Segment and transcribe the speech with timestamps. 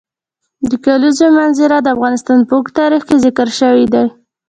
[0.69, 4.05] د کلیزو منظره د افغانستان په اوږده تاریخ کې ذکر شوی دی.